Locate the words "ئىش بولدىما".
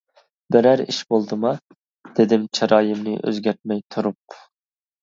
0.85-1.51